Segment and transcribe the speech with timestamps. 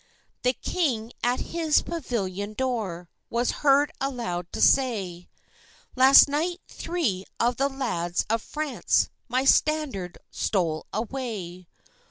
[0.41, 5.29] The king, at his pavilion door, Was heard aloud to say:
[5.95, 11.67] "Last night, three of the lads of France My standard stole away.